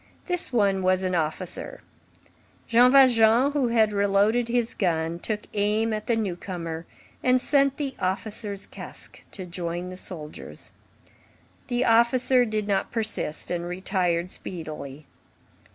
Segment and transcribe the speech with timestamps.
[0.25, 1.81] This one was an officer.
[2.67, 6.87] Jean Valjean, who had re loaded his gun, took aim at the newcomer
[7.21, 10.71] and sent the officer's casque to join the soldier's.
[11.67, 15.05] The officer did not persist, and retired speedily.